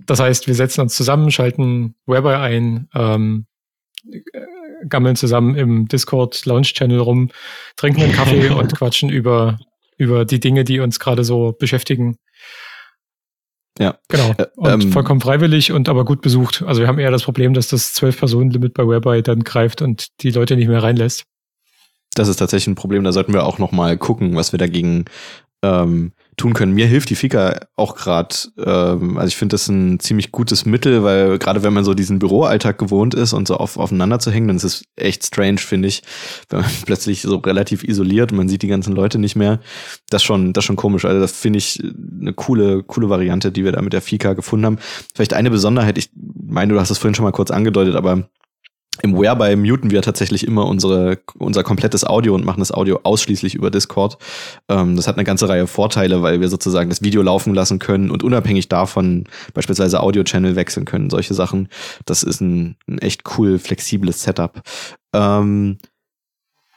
das 0.04 0.20
heißt, 0.20 0.46
wir 0.46 0.54
setzen 0.54 0.82
uns 0.82 0.94
zusammen, 0.94 1.30
schalten 1.30 1.94
Webber 2.06 2.40
ein, 2.40 2.88
ähm, 2.94 3.46
gammeln 4.88 5.16
zusammen 5.16 5.54
im 5.54 5.88
Discord 5.88 6.44
Launch 6.44 6.74
Channel 6.74 6.98
rum, 6.98 7.30
trinken 7.76 8.02
einen 8.02 8.12
Kaffee 8.12 8.48
und 8.50 8.74
quatschen 8.74 9.10
über, 9.10 9.58
über 9.96 10.24
die 10.24 10.40
Dinge, 10.40 10.64
die 10.64 10.80
uns 10.80 10.98
gerade 10.98 11.24
so 11.24 11.52
beschäftigen. 11.58 12.16
Ja. 13.78 13.98
Genau. 14.08 14.34
Und 14.56 14.84
ähm, 14.84 14.92
vollkommen 14.92 15.20
freiwillig 15.20 15.72
und 15.72 15.88
aber 15.88 16.04
gut 16.04 16.20
besucht. 16.20 16.62
Also 16.66 16.80
wir 16.80 16.88
haben 16.88 16.98
eher 16.98 17.10
das 17.10 17.22
Problem, 17.22 17.54
dass 17.54 17.68
das 17.68 17.94
Zwölf-Personen-Limit 17.94 18.74
bei 18.74 18.86
Whereby 18.86 19.22
dann 19.22 19.44
greift 19.44 19.82
und 19.82 20.08
die 20.22 20.30
Leute 20.30 20.56
nicht 20.56 20.68
mehr 20.68 20.82
reinlässt. 20.82 21.24
Das 22.14 22.28
ist 22.28 22.36
tatsächlich 22.36 22.68
ein 22.68 22.74
Problem. 22.74 23.04
Da 23.04 23.12
sollten 23.12 23.32
wir 23.32 23.44
auch 23.44 23.58
noch 23.58 23.72
mal 23.72 23.96
gucken, 23.96 24.36
was 24.36 24.52
wir 24.52 24.58
dagegen 24.58 25.06
ähm, 25.62 26.12
tun 26.36 26.54
können. 26.54 26.72
Mir 26.72 26.86
hilft 26.86 27.10
die 27.10 27.14
Fika 27.14 27.60
auch 27.76 27.94
gerade. 27.94 28.34
Ähm, 28.58 29.18
also 29.18 29.28
ich 29.28 29.36
finde 29.36 29.54
das 29.54 29.68
ein 29.68 30.00
ziemlich 30.00 30.32
gutes 30.32 30.64
Mittel, 30.64 31.02
weil 31.02 31.38
gerade 31.38 31.62
wenn 31.62 31.72
man 31.72 31.84
so 31.84 31.94
diesen 31.94 32.18
Büroalltag 32.18 32.78
gewohnt 32.78 33.14
ist 33.14 33.32
und 33.32 33.46
so 33.46 33.56
auf, 33.56 33.76
aufeinander 33.76 34.18
zu 34.18 34.30
hängen, 34.30 34.48
dann 34.48 34.56
ist 34.56 34.64
es 34.64 34.84
echt 34.96 35.26
strange, 35.26 35.58
finde 35.58 35.88
ich, 35.88 36.02
wenn 36.48 36.60
man 36.60 36.70
plötzlich 36.86 37.22
so 37.22 37.36
relativ 37.36 37.84
isoliert 37.84 38.32
und 38.32 38.38
man 38.38 38.48
sieht 38.48 38.62
die 38.62 38.68
ganzen 38.68 38.94
Leute 38.94 39.18
nicht 39.18 39.36
mehr. 39.36 39.60
Das 40.08 40.22
schon, 40.22 40.52
das 40.52 40.64
schon 40.64 40.76
komisch. 40.76 41.04
Also 41.04 41.20
das 41.20 41.32
finde 41.32 41.58
ich 41.58 41.82
eine 42.20 42.32
coole, 42.32 42.82
coole 42.82 43.10
Variante, 43.10 43.52
die 43.52 43.64
wir 43.64 43.72
da 43.72 43.82
mit 43.82 43.92
der 43.92 44.02
Fika 44.02 44.32
gefunden 44.32 44.66
haben. 44.66 44.78
Vielleicht 45.14 45.34
eine 45.34 45.50
Besonderheit. 45.50 45.98
Ich 45.98 46.10
meine, 46.14 46.72
du 46.72 46.80
hast 46.80 46.90
es 46.90 46.98
vorhin 46.98 47.14
schon 47.14 47.24
mal 47.24 47.32
kurz 47.32 47.50
angedeutet, 47.50 47.94
aber 47.94 48.28
im 49.00 49.18
Whereby 49.18 49.56
muten 49.56 49.90
wir 49.90 50.02
tatsächlich 50.02 50.46
immer 50.46 50.66
unsere, 50.66 51.18
unser 51.38 51.62
komplettes 51.62 52.04
Audio 52.04 52.34
und 52.34 52.44
machen 52.44 52.60
das 52.60 52.72
Audio 52.72 53.00
ausschließlich 53.04 53.54
über 53.54 53.70
Discord. 53.70 54.18
Ähm, 54.68 54.96
das 54.96 55.08
hat 55.08 55.16
eine 55.16 55.24
ganze 55.24 55.48
Reihe 55.48 55.66
Vorteile, 55.66 56.20
weil 56.22 56.40
wir 56.40 56.48
sozusagen 56.48 56.90
das 56.90 57.00
Video 57.00 57.22
laufen 57.22 57.54
lassen 57.54 57.78
können 57.78 58.10
und 58.10 58.22
unabhängig 58.22 58.68
davon 58.68 59.24
beispielsweise 59.54 60.00
Audio-Channel 60.00 60.56
wechseln 60.56 60.84
können, 60.84 61.08
solche 61.08 61.32
Sachen. 61.32 61.68
Das 62.04 62.22
ist 62.22 62.42
ein, 62.42 62.76
ein 62.86 62.98
echt 62.98 63.22
cool, 63.38 63.58
flexibles 63.58 64.22
Setup. 64.22 64.60
Ähm, 65.14 65.78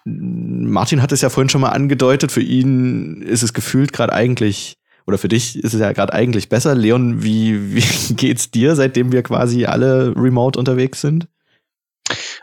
Martin 0.06 1.02
hat 1.02 1.12
es 1.12 1.22
ja 1.22 1.30
vorhin 1.30 1.50
schon 1.50 1.62
mal 1.62 1.70
angedeutet, 1.70 2.32
für 2.32 2.42
ihn 2.42 3.24
ist 3.24 3.44
es 3.44 3.54
gefühlt 3.54 3.92
gerade 3.92 4.14
eigentlich 4.14 4.78
oder 5.06 5.18
für 5.18 5.28
dich 5.28 5.62
ist 5.62 5.74
es 5.74 5.80
ja 5.80 5.92
gerade 5.92 6.14
eigentlich 6.14 6.48
besser. 6.48 6.76
Leon, 6.76 7.24
wie, 7.24 7.76
wie 7.76 8.14
geht's 8.14 8.52
dir, 8.52 8.76
seitdem 8.76 9.12
wir 9.12 9.22
quasi 9.22 9.66
alle 9.66 10.14
remote 10.16 10.58
unterwegs 10.58 11.02
sind? 11.02 11.28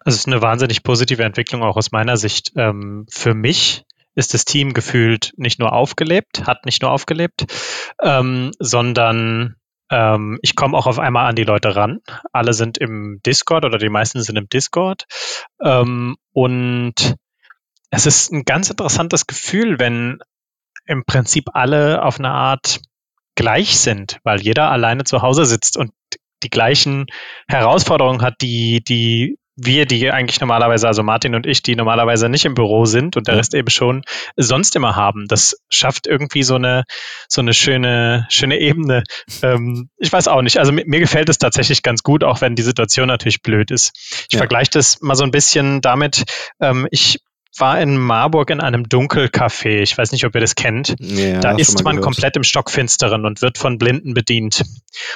Also 0.04 0.16
es 0.16 0.20
ist 0.22 0.26
eine 0.26 0.42
wahnsinnig 0.42 0.82
positive 0.82 1.22
Entwicklung 1.22 1.62
auch 1.62 1.76
aus 1.76 1.92
meiner 1.92 2.16
Sicht. 2.16 2.52
Ähm, 2.56 3.06
für 3.10 3.34
mich 3.34 3.84
ist 4.14 4.34
das 4.34 4.44
Team 4.44 4.74
gefühlt 4.74 5.32
nicht 5.36 5.58
nur 5.58 5.72
aufgelebt, 5.72 6.46
hat 6.46 6.66
nicht 6.66 6.82
nur 6.82 6.90
aufgelebt, 6.90 7.46
ähm, 8.02 8.50
sondern 8.58 9.56
ähm, 9.90 10.38
ich 10.42 10.56
komme 10.56 10.76
auch 10.76 10.86
auf 10.86 10.98
einmal 10.98 11.26
an 11.26 11.36
die 11.36 11.44
Leute 11.44 11.76
ran. 11.76 12.00
Alle 12.32 12.52
sind 12.52 12.78
im 12.78 13.20
Discord 13.24 13.64
oder 13.64 13.78
die 13.78 13.88
meisten 13.88 14.20
sind 14.22 14.36
im 14.36 14.48
Discord. 14.48 15.04
Ähm, 15.62 16.16
und 16.32 17.16
es 17.90 18.06
ist 18.06 18.32
ein 18.32 18.44
ganz 18.44 18.70
interessantes 18.70 19.26
Gefühl, 19.26 19.78
wenn 19.78 20.18
im 20.86 21.04
Prinzip 21.04 21.50
alle 21.52 22.02
auf 22.02 22.18
eine 22.18 22.30
Art 22.30 22.80
gleich 23.34 23.78
sind, 23.78 24.18
weil 24.24 24.40
jeder 24.40 24.70
alleine 24.70 25.04
zu 25.04 25.22
Hause 25.22 25.44
sitzt 25.44 25.76
und 25.76 25.92
die 26.42 26.50
gleichen 26.50 27.06
Herausforderungen 27.46 28.22
hat, 28.22 28.34
die, 28.40 28.82
die 28.82 29.38
wir, 29.56 29.86
die 29.86 30.10
eigentlich 30.10 30.40
normalerweise, 30.40 30.86
also 30.86 31.02
Martin 31.02 31.34
und 31.34 31.46
ich, 31.46 31.62
die 31.62 31.76
normalerweise 31.76 32.28
nicht 32.28 32.44
im 32.44 32.54
Büro 32.54 32.86
sind 32.86 33.16
und 33.16 33.26
der 33.26 33.34
Ja. 33.34 33.38
Rest 33.38 33.54
eben 33.54 33.68
schon 33.70 34.02
sonst 34.36 34.74
immer 34.76 34.96
haben. 34.96 35.26
Das 35.28 35.56
schafft 35.68 36.06
irgendwie 36.06 36.42
so 36.42 36.54
eine, 36.54 36.84
so 37.28 37.40
eine 37.40 37.52
schöne, 37.52 38.26
schöne 38.30 38.58
Ebene. 38.58 39.02
Ähm, 39.42 39.90
ich 39.98 40.12
weiß 40.12 40.28
auch 40.28 40.42
nicht. 40.42 40.58
Also 40.58 40.72
mir, 40.72 40.84
mir 40.86 41.00
gefällt 41.00 41.28
es 41.28 41.38
tatsächlich 41.38 41.82
ganz 41.82 42.02
gut, 42.02 42.24
auch 42.24 42.40
wenn 42.40 42.54
die 42.56 42.62
Situation 42.62 43.08
natürlich 43.08 43.42
blöd 43.42 43.70
ist. 43.70 43.92
Ich 44.28 44.34
Ja. 44.34 44.38
vergleiche 44.38 44.70
das 44.72 45.00
mal 45.00 45.14
so 45.14 45.24
ein 45.24 45.30
bisschen 45.30 45.80
damit, 45.80 46.24
ähm, 46.60 46.88
ich 46.90 47.18
war 47.58 47.80
in 47.80 47.98
Marburg 47.98 48.50
in 48.50 48.60
einem 48.60 48.84
Dunkelcafé. 48.88 49.80
Ich 49.82 49.96
weiß 49.98 50.12
nicht, 50.12 50.24
ob 50.24 50.34
ihr 50.34 50.40
das 50.40 50.54
kennt. 50.54 50.94
Ja, 51.00 51.40
Da 51.40 51.56
ist 51.56 51.82
man 51.84 51.96
gehört. 51.96 52.04
komplett 52.04 52.36
im 52.36 52.44
Stockfinsteren 52.44 53.24
und 53.26 53.42
wird 53.42 53.58
von 53.58 53.78
Blinden 53.78 54.14
bedient. 54.14 54.62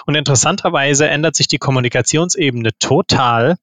Und 0.06 0.14
interessanterweise 0.14 1.08
ändert 1.08 1.34
sich 1.36 1.48
die 1.48 1.58
Kommunikationsebene 1.58 2.70
total, 2.78 3.56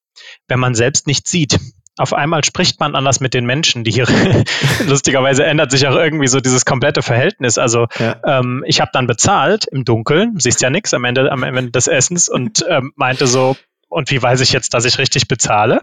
wenn 0.48 0.60
man 0.60 0.74
selbst 0.76 1.08
nicht 1.08 1.28
sieht. 1.28 1.60
Auf 1.98 2.14
einmal 2.14 2.44
spricht 2.44 2.80
man 2.80 2.96
anders 2.96 3.20
mit 3.20 3.36
den 3.36 3.46
Menschen, 3.46 3.84
die 3.84 3.92
hier 3.92 4.08
lustigerweise 4.88 5.44
ändert 5.46 5.70
sich 5.70 5.86
auch 5.88 5.96
irgendwie 5.96 6.28
so 6.28 6.40
dieses 6.40 6.66
komplette 6.66 7.04
Verhältnis. 7.04 7.60
Also 7.60 7.86
Ja. 8.00 8.16
ähm, 8.40 8.64
ich 8.66 8.82
habe 8.82 8.90
dann 8.94 9.06
bezahlt 9.06 9.66
im 9.72 9.86
Dunkeln, 9.86 10.40
siehst 10.40 10.62
ja 10.62 10.72
nichts 10.72 10.94
am 10.96 11.04
Ende, 11.06 11.32
am 11.32 11.44
Ende 11.44 11.70
des 11.70 11.88
Essens 11.88 12.30
und 12.30 12.66
ähm, 12.68 12.94
meinte 12.96 13.28
so, 13.28 13.56
und 13.94 14.12
wie 14.12 14.22
weiß 14.22 14.42
ich 14.42 14.52
jetzt, 14.52 14.74
dass 14.74 14.86
ich 14.86 14.98
richtig 14.98 15.28
bezahle? 15.28 15.82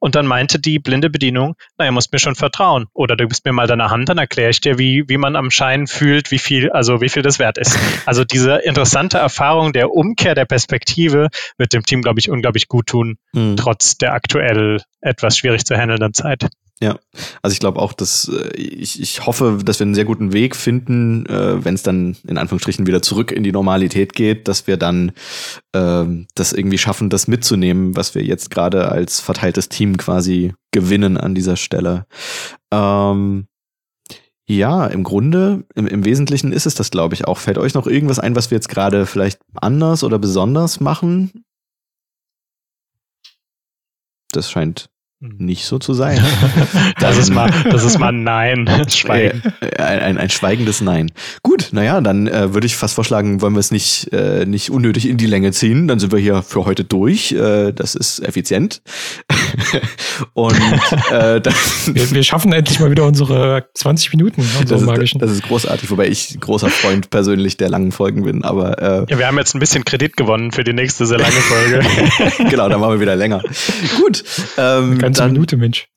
Und 0.00 0.14
dann 0.14 0.26
meinte 0.26 0.58
die 0.58 0.78
blinde 0.78 1.10
Bedienung, 1.10 1.54
na, 1.78 1.84
ihr 1.84 1.92
musst 1.92 2.12
mir 2.12 2.18
schon 2.18 2.34
vertrauen. 2.34 2.86
Oder 2.92 3.16
du 3.16 3.26
gibst 3.26 3.44
mir 3.44 3.52
mal 3.52 3.66
deine 3.66 3.90
Hand, 3.90 4.08
dann 4.08 4.18
erkläre 4.18 4.50
ich 4.50 4.60
dir, 4.60 4.78
wie, 4.78 5.04
wie 5.08 5.16
man 5.18 5.36
am 5.36 5.50
Schein 5.50 5.86
fühlt, 5.86 6.30
wie 6.30 6.38
viel, 6.38 6.70
also 6.70 7.00
wie 7.00 7.08
viel 7.08 7.22
das 7.22 7.38
wert 7.38 7.58
ist. 7.58 7.78
Also 8.04 8.24
diese 8.24 8.56
interessante 8.56 9.18
Erfahrung 9.18 9.72
der 9.72 9.92
Umkehr 9.92 10.34
der 10.34 10.44
Perspektive 10.44 11.28
wird 11.56 11.72
dem 11.72 11.84
Team, 11.84 12.02
glaube 12.02 12.18
ich, 12.18 12.28
unglaublich 12.30 12.68
gut 12.68 12.86
tun, 12.88 13.16
Mhm. 13.32 13.56
trotz 13.56 13.96
der 13.96 14.12
aktuell 14.12 14.80
etwas 15.00 15.38
schwierig 15.38 15.64
zu 15.64 15.76
handelnden 15.76 16.12
Zeit. 16.14 16.48
Ja, 16.82 16.98
also 17.42 17.52
ich 17.52 17.60
glaube 17.60 17.78
auch, 17.78 17.92
dass 17.92 18.28
äh, 18.28 18.56
ich, 18.56 19.00
ich 19.00 19.24
hoffe, 19.24 19.60
dass 19.64 19.78
wir 19.78 19.84
einen 19.84 19.94
sehr 19.94 20.04
guten 20.04 20.32
Weg 20.32 20.56
finden, 20.56 21.24
äh, 21.26 21.64
wenn 21.64 21.76
es 21.76 21.84
dann 21.84 22.16
in 22.26 22.38
Anführungsstrichen 22.38 22.88
wieder 22.88 23.02
zurück 23.02 23.30
in 23.30 23.44
die 23.44 23.52
Normalität 23.52 24.14
geht, 24.14 24.48
dass 24.48 24.66
wir 24.66 24.76
dann 24.76 25.12
ähm, 25.74 26.26
das 26.34 26.52
irgendwie 26.52 26.78
schaffen, 26.78 27.08
das 27.08 27.28
mitzunehmen, 27.28 27.94
was 27.94 28.16
wir 28.16 28.24
jetzt 28.24 28.50
gerade 28.50 28.90
als 28.90 29.20
verteiltes 29.20 29.68
Team 29.68 29.96
quasi 29.96 30.54
gewinnen 30.72 31.18
an 31.18 31.36
dieser 31.36 31.56
Stelle. 31.56 32.04
Ähm, 32.72 33.46
ja, 34.48 34.88
im 34.88 35.04
Grunde, 35.04 35.64
im, 35.76 35.86
im 35.86 36.04
Wesentlichen 36.04 36.52
ist 36.52 36.66
es 36.66 36.74
das, 36.74 36.90
glaube 36.90 37.14
ich, 37.14 37.28
auch. 37.28 37.38
Fällt 37.38 37.58
euch 37.58 37.74
noch 37.74 37.86
irgendwas 37.86 38.18
ein, 38.18 38.34
was 38.34 38.50
wir 38.50 38.56
jetzt 38.56 38.68
gerade 38.68 39.06
vielleicht 39.06 39.40
anders 39.54 40.02
oder 40.02 40.18
besonders 40.18 40.80
machen? 40.80 41.44
Das 44.32 44.50
scheint 44.50 44.91
nicht 45.22 45.64
so 45.64 45.78
zu 45.78 45.94
sein. 45.94 46.20
Das 46.98 47.16
ist 47.16 47.32
mal, 47.32 47.50
das 47.70 47.84
ist 47.84 47.98
mal 47.98 48.08
ein 48.08 48.22
Nein. 48.22 48.70
Schweigen. 48.88 49.42
Ein, 49.76 49.98
ein, 50.00 50.18
ein 50.18 50.30
schweigendes 50.30 50.80
Nein. 50.80 51.10
Gut, 51.42 51.70
naja, 51.72 52.00
dann 52.00 52.26
äh, 52.26 52.54
würde 52.54 52.66
ich 52.66 52.76
fast 52.76 52.94
vorschlagen, 52.94 53.40
wollen 53.40 53.54
wir 53.54 53.60
es 53.60 53.70
nicht, 53.70 54.12
äh, 54.12 54.46
nicht 54.46 54.70
unnötig 54.70 55.08
in 55.08 55.16
die 55.16 55.26
Länge 55.26 55.50
ziehen. 55.52 55.88
Dann 55.88 55.98
sind 55.98 56.12
wir 56.12 56.18
hier 56.18 56.42
für 56.42 56.64
heute 56.64 56.84
durch. 56.84 57.32
Äh, 57.32 57.72
das 57.72 57.94
ist 57.94 58.20
effizient. 58.20 58.82
Und 60.34 60.60
äh, 61.10 61.40
das, 61.40 61.90
Wir, 61.92 62.10
wir 62.12 62.22
schaffen 62.22 62.52
endlich 62.52 62.78
mal 62.78 62.90
wieder 62.90 63.04
unsere 63.04 63.66
20 63.74 64.12
Minuten, 64.12 64.42
unsere 64.60 64.86
das, 64.86 65.02
ist, 65.02 65.16
das 65.20 65.30
ist 65.30 65.42
großartig, 65.42 65.90
wobei 65.90 66.08
ich 66.08 66.38
großer 66.40 66.68
Freund 66.68 67.10
persönlich 67.10 67.56
der 67.56 67.68
langen 67.68 67.90
Folgen 67.92 68.22
bin. 68.22 68.44
Aber 68.44 68.80
äh, 68.80 69.06
Ja, 69.10 69.18
wir 69.18 69.26
haben 69.26 69.38
jetzt 69.38 69.54
ein 69.54 69.60
bisschen 69.60 69.84
Kredit 69.84 70.16
gewonnen 70.16 70.52
für 70.52 70.64
die 70.64 70.72
nächste 70.72 71.06
sehr 71.06 71.18
lange 71.18 71.32
Folge. 71.32 71.80
genau, 72.50 72.68
dann 72.68 72.80
machen 72.80 72.94
wir 72.94 73.00
wieder 73.00 73.16
länger. 73.16 73.42
Gut. 73.98 74.22
Ähm, 74.56 74.98
Ganze 75.12 75.22
dann, 75.22 75.32
Minute, 75.32 75.56
Mensch. 75.56 75.88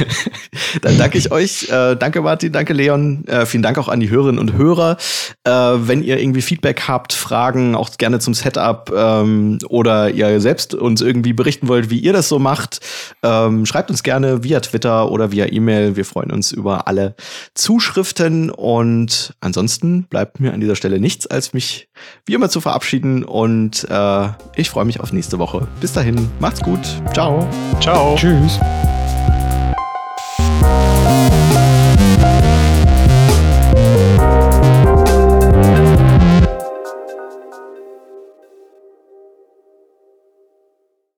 Dann 0.82 0.98
danke 0.98 1.18
ich 1.18 1.30
euch. 1.30 1.68
Äh, 1.68 1.96
danke 1.96 2.20
Martin, 2.22 2.52
danke 2.52 2.72
Leon. 2.72 3.24
Äh, 3.26 3.46
vielen 3.46 3.62
Dank 3.62 3.78
auch 3.78 3.88
an 3.88 4.00
die 4.00 4.10
Hörerinnen 4.10 4.38
und 4.38 4.54
Hörer. 4.54 4.96
Äh, 5.44 5.50
wenn 5.50 6.02
ihr 6.02 6.18
irgendwie 6.18 6.42
Feedback 6.42 6.82
habt, 6.88 7.12
Fragen, 7.12 7.74
auch 7.74 7.96
gerne 7.98 8.18
zum 8.18 8.34
Setup 8.34 8.92
ähm, 8.94 9.58
oder 9.68 10.10
ihr 10.10 10.40
selbst 10.40 10.74
uns 10.74 11.00
irgendwie 11.00 11.32
berichten 11.32 11.68
wollt, 11.68 11.90
wie 11.90 11.98
ihr 11.98 12.12
das 12.12 12.28
so 12.28 12.38
macht, 12.38 12.80
ähm, 13.22 13.66
schreibt 13.66 13.90
uns 13.90 14.02
gerne 14.02 14.44
via 14.44 14.60
Twitter 14.60 15.10
oder 15.10 15.32
via 15.32 15.46
E-Mail. 15.50 15.96
Wir 15.96 16.04
freuen 16.04 16.30
uns 16.30 16.52
über 16.52 16.88
alle 16.88 17.14
Zuschriften 17.54 18.50
und 18.50 19.34
ansonsten 19.40 20.04
bleibt 20.04 20.40
mir 20.40 20.52
an 20.52 20.60
dieser 20.60 20.76
Stelle 20.76 21.00
nichts, 21.00 21.26
als 21.26 21.52
mich 21.52 21.88
wie 22.26 22.34
immer 22.34 22.48
zu 22.48 22.60
verabschieden 22.60 23.24
und 23.24 23.86
äh, 23.90 24.28
ich 24.56 24.70
freue 24.70 24.84
mich 24.84 25.00
auf 25.00 25.12
nächste 25.12 25.38
Woche. 25.38 25.66
Bis 25.80 25.92
dahin, 25.92 26.30
macht's 26.40 26.60
gut. 26.60 26.80
Ciao. 27.12 27.46
Ciao. 27.80 28.16
Tschüss. 28.16 28.58